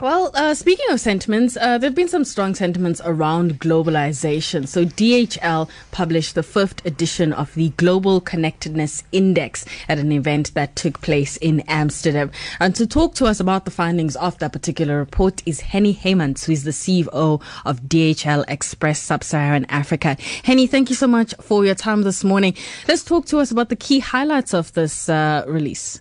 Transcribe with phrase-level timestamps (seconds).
[0.00, 4.66] Well, uh, speaking of sentiments, uh, there have been some strong sentiments around globalization.
[4.66, 10.74] So, DHL published the fifth edition of the Global Connectedness Index at an event that
[10.74, 12.30] took place in Amsterdam.
[12.60, 16.46] And to talk to us about the findings of that particular report is Hennie Heymans,
[16.46, 20.16] who is the CEO of DHL Express Sub Saharan Africa.
[20.44, 22.54] Hennie, thank you so much for your time this morning.
[22.88, 26.00] Let's talk to us about the key highlights of this uh, release.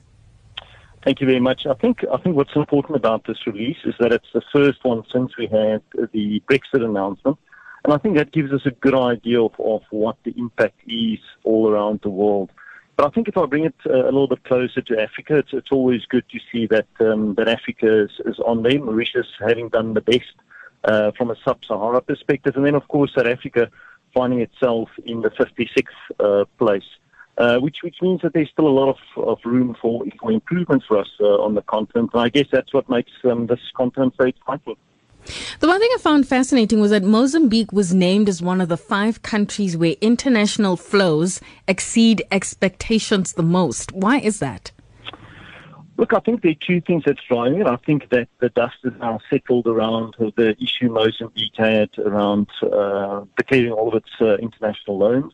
[1.03, 1.65] Thank you very much.
[1.65, 5.03] I think I think what's important about this release is that it's the first one
[5.13, 5.81] since we had
[6.11, 7.37] the Brexit announcement,
[7.85, 11.19] and I think that gives us a good idea of, of what the impact is
[11.45, 12.51] all around the world.
[12.97, 15.53] But I think if I bring it uh, a little bit closer to Africa, it's,
[15.53, 18.77] it's always good to see that um, that Africa is, is on there.
[18.77, 20.33] Mauritius having done the best
[20.83, 23.69] uh, from a sub-Sahara perspective, and then of course South Africa
[24.13, 25.85] finding itself in the 56th
[26.19, 26.83] uh, place
[27.39, 30.83] uh, which which means that there's still a lot of, of room for, for improvement
[30.87, 32.11] for us uh, on the continent.
[32.13, 34.75] And I guess that's what makes um, this continent so exciting.
[35.59, 38.77] The one thing I found fascinating was that Mozambique was named as one of the
[38.77, 43.91] five countries where international flows exceed expectations the most.
[43.91, 44.71] Why is that?
[45.97, 47.67] Look, I think there are two things that's driving it.
[47.67, 53.25] I think that the dust is now settled around the issue Mozambique had around uh,
[53.35, 55.33] declaring all of its uh, international loans.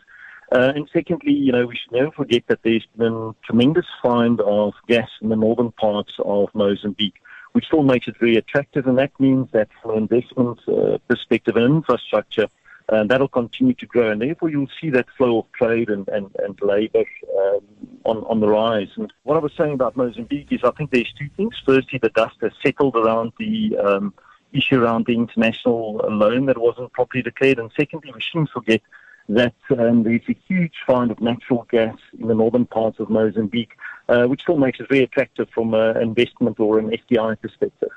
[0.55, 4.73] Uh, and secondly, you know, we should never forget that there's been tremendous find of
[4.87, 8.87] gas in the northern parts of Mozambique, which still makes it very attractive.
[8.87, 12.47] And that means that from an investment uh, perspective and infrastructure,
[12.87, 14.09] uh, that'll continue to grow.
[14.11, 17.03] And therefore, you'll see that flow of trade and, and, and labor
[17.37, 17.59] um,
[18.05, 18.91] on, on the rise.
[18.95, 21.61] And what I was saying about Mozambique is I think there's two things.
[21.65, 24.13] Firstly, the dust has settled around the um,
[24.53, 27.59] issue around the international loan that wasn't properly declared.
[27.59, 28.81] And secondly, we shouldn't forget
[29.29, 33.71] that um, there's a huge find of natural gas in the northern parts of Mozambique,
[34.07, 37.89] uh, which still makes it very attractive from an investment or an FDI perspective.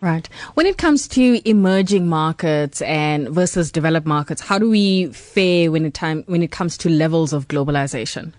[0.00, 0.28] Right.
[0.54, 5.86] When it comes to emerging markets and versus developed markets, how do we fare when
[5.86, 8.32] it time when it comes to levels of globalization?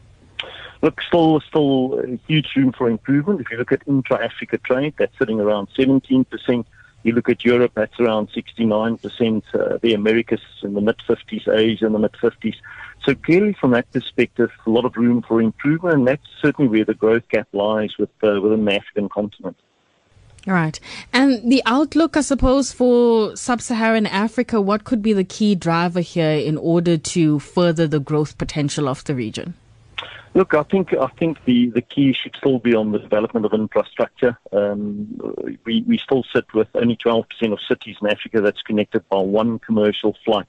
[0.81, 3.39] Look, still, still a huge room for improvement.
[3.39, 6.67] If you look at intra-Africa trade, that's sitting around 17 percent
[7.03, 11.85] you look at Europe, that's around 69%, uh, the Americas in the mid 50s, Asia
[11.85, 12.55] in the mid 50s.
[13.05, 16.85] So clearly, from that perspective, a lot of room for improvement, and that's certainly where
[16.85, 19.57] the growth gap lies with, uh, within the African continent.
[20.45, 20.79] Right.
[21.13, 26.01] And the outlook, I suppose, for sub Saharan Africa, what could be the key driver
[26.01, 29.53] here in order to further the growth potential of the region?
[30.35, 33.53] Look, I think I think the, the key should still be on the development of
[33.53, 34.37] infrastructure.
[34.51, 35.07] Um,
[35.63, 39.59] we we still sit with only 12% of cities in Africa that's connected by one
[39.59, 40.47] commercial flight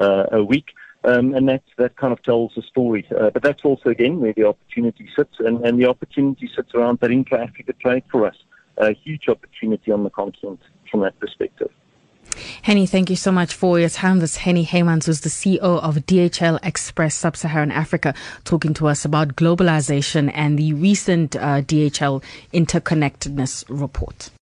[0.00, 0.72] uh, a week.
[1.04, 3.06] Um, and that that kind of tells a story.
[3.10, 7.00] Uh, but that's also again where the opportunity sits, and, and the opportunity sits around
[7.00, 8.36] that intra-Africa trade for us.
[8.78, 10.60] A huge opportunity on the continent
[10.90, 11.70] from that perspective.
[12.62, 14.18] Hennie, thank you so much for your time.
[14.18, 19.36] This Hennie Heymans, who's the CEO of DHL Express Sub-Saharan Africa, talking to us about
[19.36, 22.22] globalization and the recent uh, DHL
[22.52, 24.30] interconnectedness report.